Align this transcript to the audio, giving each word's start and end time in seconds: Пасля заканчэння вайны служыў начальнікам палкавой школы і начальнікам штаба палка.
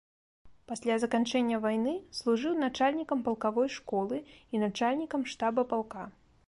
Пасля 0.69 0.95
заканчэння 1.03 1.59
вайны 1.65 1.93
служыў 2.21 2.57
начальнікам 2.65 3.23
палкавой 3.29 3.73
школы 3.77 4.15
і 4.55 4.65
начальнікам 4.65 5.21
штаба 5.35 5.61
палка. 5.75 6.03